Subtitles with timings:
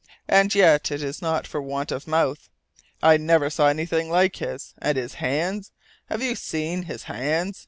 [0.27, 2.49] And yet, it is not for want of mouth.
[3.03, 4.73] I never saw anything like his!
[4.79, 5.71] And his hands!
[6.09, 7.59] Have you seen his hands?